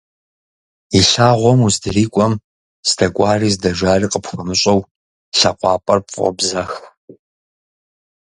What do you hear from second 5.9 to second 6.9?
пфIобзэх.